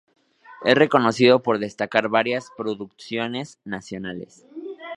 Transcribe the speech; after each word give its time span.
Es 0.65 0.73
reconocido 0.73 1.43
por 1.43 1.59
destacar 1.59 2.09
varias 2.09 2.49
producciones 2.57 3.59
nacionales. 3.65 4.47